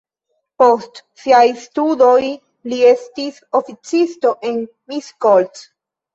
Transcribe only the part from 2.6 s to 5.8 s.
li estis oficisto en Miskolc.